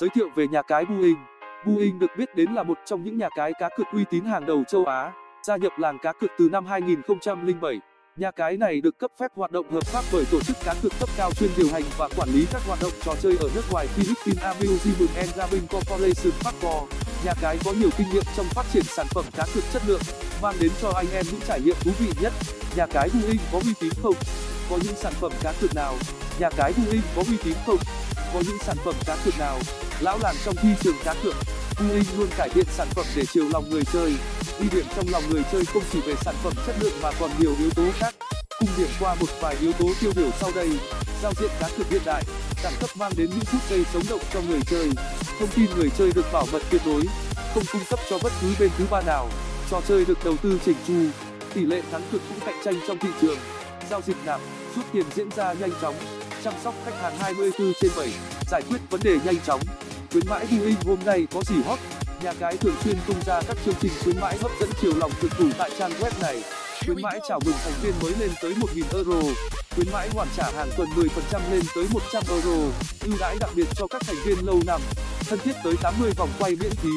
[0.00, 1.16] Giới thiệu về nhà cái Buing
[1.66, 4.46] Buing được biết đến là một trong những nhà cái cá cược uy tín hàng
[4.46, 7.80] đầu châu Á, gia nhập làng cá cược từ năm 2007.
[8.16, 10.92] Nhà cái này được cấp phép hoạt động hợp pháp bởi tổ chức cá cược
[11.00, 13.62] cấp cao chuyên điều hành và quản lý các hoạt động trò chơi ở nước
[13.72, 16.86] ngoài Philippines Amusement and Gaming Corporation Factor.
[17.24, 20.02] Nhà cái có nhiều kinh nghiệm trong phát triển sản phẩm cá cược chất lượng,
[20.42, 22.32] mang đến cho anh em những trải nghiệm thú vị nhất.
[22.76, 24.14] Nhà cái Buing có uy tín không?
[24.70, 25.94] Có những sản phẩm cá cược nào?
[26.40, 27.78] Nhà cái Buing có uy tín không?
[28.34, 29.58] Có những sản phẩm cá cược nào?
[30.00, 31.34] Lão làng trong thị trường cá cược,
[31.78, 34.12] Boeing luôn cải thiện sản phẩm để chiều lòng người chơi.
[34.60, 37.30] ghi điểm trong lòng người chơi không chỉ về sản phẩm chất lượng mà còn
[37.40, 38.14] nhiều yếu tố khác.
[38.58, 40.70] Cùng điểm qua một vài yếu tố tiêu biểu sau đây.
[41.22, 42.22] Giao diện cá cược hiện đại,
[42.64, 44.90] đẳng cấp mang đến những phút giây sống động cho người chơi.
[45.40, 47.02] Thông tin người chơi được bảo mật tuyệt đối,
[47.54, 49.28] không cung cấp cho bất cứ bên thứ ba nào.
[49.70, 50.94] Trò chơi được đầu tư chỉnh chu,
[51.54, 53.38] tỷ lệ thắng cực cũng cạnh tranh trong thị trường.
[53.90, 54.40] Giao dịch nạp,
[54.76, 55.94] rút tiền diễn ra nhanh chóng,
[56.44, 58.08] chăm sóc khách hàng 24 trên 7,
[58.50, 59.60] giải quyết vấn đề nhanh chóng.
[60.12, 61.78] Khuyến mãi Boeing hôm nay có gì hot?
[62.22, 65.10] Nhà cái thường xuyên tung ra các chương trình khuyến mãi hấp dẫn chiều lòng
[65.20, 66.42] cực thủ tại trang web này.
[66.86, 69.28] Khuyến mãi chào mừng thành viên mới lên tới 1.000 euro.
[69.74, 72.72] Khuyến mãi hoàn trả hàng tuần 10% lên tới 100 euro.
[73.04, 74.80] Ưu đãi đặc biệt cho các thành viên lâu năm.
[75.28, 76.90] Thân thiết tới 80 vòng quay miễn phí.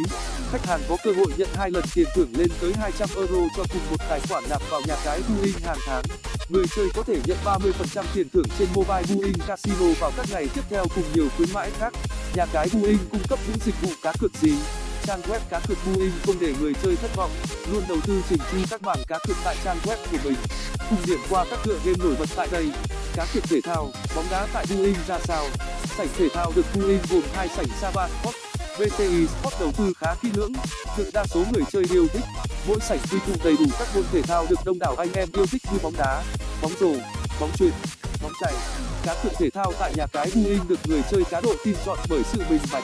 [0.52, 3.63] Khách hàng có cơ hội nhận hai lần tiền thưởng lên tới 200 euro cho
[3.73, 6.03] cùng một tài khoản nạp vào nhà cái Buin hàng tháng.
[6.49, 10.47] Người chơi có thể nhận 30% tiền thưởng trên mobile Buin Casino vào các ngày
[10.55, 11.94] tiếp theo cùng nhiều khuyến mãi khác.
[12.35, 14.53] Nhà cái Buin cung cấp những dịch vụ cá cược gì?
[15.05, 17.31] Trang web cá cược Buin không để người chơi thất vọng,
[17.72, 20.38] luôn đầu tư chỉnh chu các bảng cá cược tại trang web của mình.
[20.89, 22.72] Cùng điểm qua các tựa game nổi bật tại đây.
[23.16, 25.45] Cá cược thể thao, bóng đá tại Buin ra sao?
[25.97, 28.35] Sảnh thể thao được Buin gồm hai sảnh Sava Sport,
[28.81, 30.51] VTI Sport đầu tư khá kỹ lưỡng,
[30.97, 32.23] được đa số người chơi yêu thích.
[32.67, 35.29] Mỗi sảnh quy tụ đầy đủ các môn thể thao được đông đảo anh em
[35.33, 36.23] yêu thích như bóng đá,
[36.61, 36.93] bóng rổ,
[37.39, 37.71] bóng chuyền,
[38.23, 38.53] bóng chày.
[39.03, 41.97] Cá cược thể thao tại nhà cái Boeing được người chơi cá độ tin chọn
[42.09, 42.83] bởi sự minh bạch,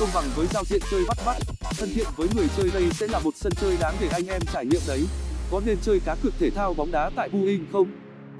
[0.00, 1.36] công bằng với giao diện chơi bắt mắt,
[1.78, 4.42] thân thiện với người chơi đây sẽ là một sân chơi đáng để anh em
[4.52, 5.04] trải nghiệm đấy.
[5.50, 7.86] Có nên chơi cá cược thể thao bóng đá tại Boeing không?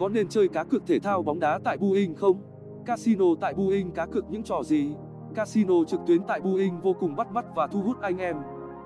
[0.01, 2.43] Có nên chơi cá cược thể thao bóng đá tại Boeing không?
[2.87, 4.89] Casino tại Boeing cá cược những trò gì?
[5.35, 8.37] Casino trực tuyến tại Boeing vô cùng bắt mắt và thu hút anh em.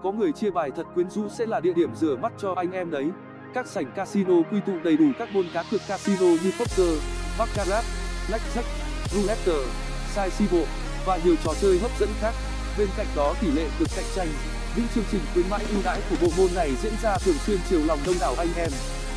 [0.03, 2.73] Có người chia bài thật quyến rũ sẽ là địa điểm rửa mắt cho anh
[2.73, 3.07] em đấy.
[3.55, 6.99] Các sảnh casino quy tụ đầy đủ các môn cá cược casino như poker,
[7.39, 7.85] baccarat,
[8.29, 8.69] blackjack,
[9.13, 9.71] roulette,
[10.15, 10.63] sai si bộ
[11.07, 12.35] và nhiều trò chơi hấp dẫn khác.
[12.79, 14.29] Bên cạnh đó tỷ lệ cực cạnh tranh,
[14.77, 17.59] những chương trình khuyến mãi ưu đãi của bộ môn này diễn ra thường xuyên
[17.71, 18.71] chiều lòng đông đảo anh em.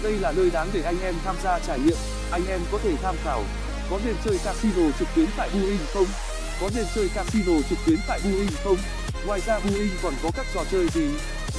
[0.03, 1.97] Đây là nơi đáng để anh em tham gia trải nghiệm.
[2.31, 3.41] Anh em có thể tham khảo.
[3.89, 6.05] Có nên chơi casino trực tuyến tại Boeing không?
[6.61, 8.77] Có nên chơi casino trực tuyến tại Boeing không?
[9.25, 11.07] Ngoài ra Boeing còn có các trò chơi gì?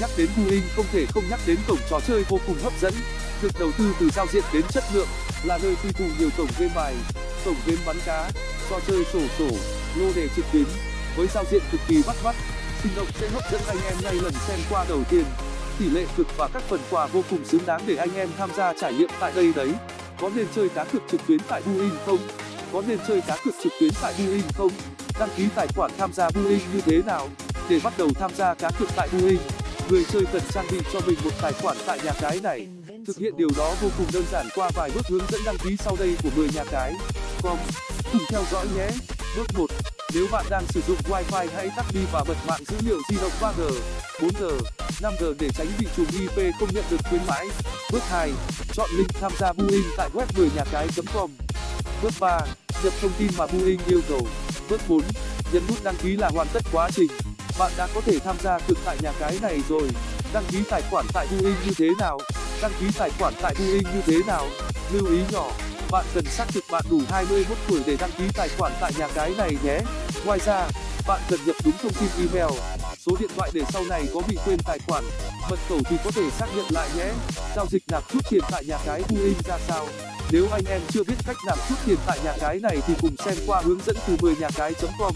[0.01, 2.95] Nhắc đến Boeing không thể không nhắc đến cổng trò chơi vô cùng hấp dẫn.
[3.43, 5.09] Được đầu tư từ giao diện đến chất lượng,
[5.45, 6.95] là nơi quy tụ nhiều cổng game bài,
[7.45, 8.31] cổng game bắn cá,
[8.71, 9.49] trò chơi sổ sổ,
[9.97, 10.65] lô đề trực tuyến.
[11.17, 12.35] Với giao diện cực kỳ bắt mắt,
[12.83, 15.25] sinh động sẽ hấp dẫn anh em ngay lần xem qua đầu tiên.
[15.79, 18.51] Tỷ lệ cực và các phần quà vô cùng xứng đáng để anh em tham
[18.57, 19.71] gia trải nghiệm tại đây đấy.
[20.21, 22.19] Có nên chơi cá cược trực tuyến tại Buin không?
[22.73, 24.73] Có nên chơi cá cược trực tuyến tại Boeing không?
[25.19, 27.29] Đăng ký tài khoản tham gia Boeing như thế nào?
[27.69, 29.41] Để bắt đầu tham gia cá cược tại Boeing,
[29.91, 32.67] người chơi cần trang bị cho mình một tài khoản tại nhà cái này.
[33.07, 35.77] Thực hiện điều đó vô cùng đơn giản qua vài bước hướng dẫn đăng ký
[35.85, 36.95] sau đây của 10 nhà cái.
[37.43, 37.59] Com.
[38.13, 38.89] Cùng theo dõi nhé.
[39.37, 39.67] Bước 1.
[40.15, 43.17] Nếu bạn đang sử dụng Wi-Fi hãy tắt đi và bật mạng dữ liệu di
[43.17, 43.71] động 3G,
[44.19, 44.61] 4G,
[45.01, 47.47] 5G để tránh bị trùng IP không nhận được khuyến mãi.
[47.93, 48.33] Bước 2.
[48.73, 51.46] Chọn link tham gia Boeing tại web 10 nhà cái.com.
[52.03, 52.41] Bước 3.
[52.85, 54.27] Nhập thông tin mà Boeing yêu cầu.
[54.71, 55.01] Bước 4.
[55.53, 57.11] Nhấn nút đăng ký là hoàn tất quá trình.
[57.59, 59.91] Bạn đã có thể tham gia cực tại nhà cái này rồi.
[60.33, 62.19] Đăng ký tài khoản tại Boeing như thế nào?
[62.63, 64.47] Đăng ký tài khoản tại Boeing như thế nào?
[64.93, 65.51] Lưu ý nhỏ,
[65.91, 69.09] bạn cần xác thực bạn đủ 21 tuổi để đăng ký tài khoản tại nhà
[69.15, 69.79] cái này nhé.
[70.25, 70.69] Ngoài ra,
[71.07, 72.59] bạn cần nhập đúng thông tin email,
[72.99, 75.05] số điện thoại để sau này có bị quên tài khoản,
[75.51, 77.09] mật khẩu thì có thể xác nhận lại nhé.
[77.57, 79.87] Giao dịch nạp rút tiền tại nhà cái Boeing ra sao?
[80.33, 83.17] Nếu anh em chưa biết cách nạp rút tiền tại nhà cái này thì cùng
[83.17, 85.13] xem qua hướng dẫn từ 10 nhà cái.com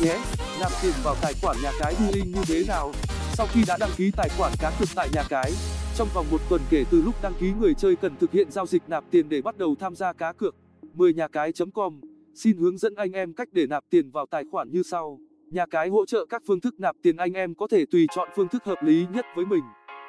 [0.00, 0.18] nhé.
[0.60, 2.92] Nạp tiền vào tài khoản nhà cái Boeing như thế nào?
[3.32, 5.52] Sau khi đã đăng ký tài khoản cá cược tại nhà cái,
[5.96, 8.66] trong vòng một tuần kể từ lúc đăng ký người chơi cần thực hiện giao
[8.66, 10.54] dịch nạp tiền để bắt đầu tham gia cá cược.
[10.94, 12.00] 10 nhà cái.com
[12.34, 15.18] xin hướng dẫn anh em cách để nạp tiền vào tài khoản như sau.
[15.50, 18.28] Nhà cái hỗ trợ các phương thức nạp tiền anh em có thể tùy chọn
[18.36, 19.62] phương thức hợp lý nhất với mình.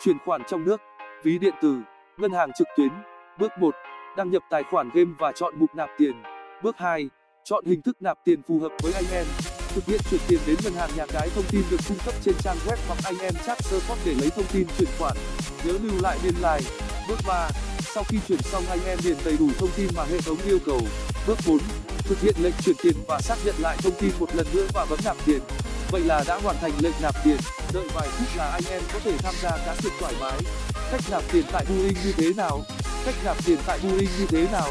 [0.03, 0.81] Chuyển khoản trong nước,
[1.23, 1.77] ví điện tử,
[2.17, 2.89] ngân hàng trực tuyến.
[3.39, 3.75] Bước 1.
[4.17, 6.11] Đăng nhập tài khoản game và chọn mục nạp tiền.
[6.63, 7.09] Bước 2.
[7.43, 9.25] Chọn hình thức nạp tiền phù hợp với anh em.
[9.75, 12.35] Thực hiện chuyển tiền đến ngân hàng nhà cái thông tin được cung cấp trên
[12.43, 15.17] trang web hoặc anh em chat support để lấy thông tin chuyển khoản.
[15.65, 16.61] Nhớ lưu lại biên lai.
[17.07, 17.49] Bước 3.
[17.79, 20.59] Sau khi chuyển xong anh em điền đầy đủ thông tin mà hệ thống yêu
[20.65, 20.79] cầu.
[21.27, 21.57] Bước 4.
[21.97, 24.85] Thực hiện lệnh chuyển tiền và xác nhận lại thông tin một lần nữa và
[24.89, 25.39] bấm nạp tiền.
[25.91, 27.37] vậy là đã hoàn thành lệnh nạp tiền
[27.73, 30.39] đợi vài phút là anh em có thể tham gia cá cược thoải mái
[30.91, 32.61] cách nạp tiền tại boeing như thế nào
[33.05, 34.67] cách nạp tiền tại boeing như thế nào?